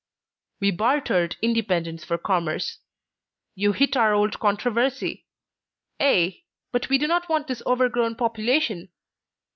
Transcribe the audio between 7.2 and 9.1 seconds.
want this overgrown population!